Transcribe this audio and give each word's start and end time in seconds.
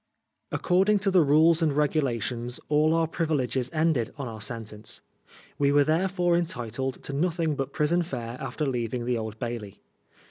According 0.51 0.97
to 1.01 1.11
the 1.11 1.21
"rules 1.21 1.61
and 1.61 1.73
regulations," 1.77 2.59
all 2.69 2.95
our 2.95 3.05
privileges 3.05 3.69
ended 3.71 4.11
on 4.17 4.27
our 4.27 4.41
sentence. 4.41 5.01
We 5.59 5.71
were 5.71 5.83
therefore 5.83 6.35
entitled 6.35 7.03
to 7.03 7.13
nothing 7.13 7.53
but 7.53 7.71
prison 7.71 8.01
fare 8.01 8.35
after 8.39 8.65
leaving 8.65 9.05
the 9.05 9.19
Old 9.19 9.37
Bailey. 9.37 9.79